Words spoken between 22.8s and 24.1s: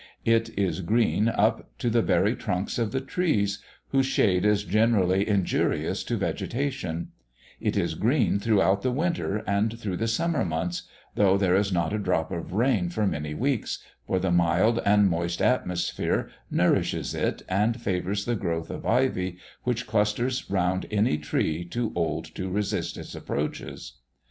its approaches.